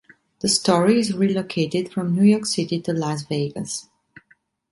The 0.39 0.47
story 0.47 0.99
is 0.99 1.13
relocated 1.13 1.93
from 1.93 2.15
New 2.15 2.23
York 2.23 2.47
City 2.47 2.81
to 2.81 2.91
Las 2.91 3.21
Vegas. 3.21 3.87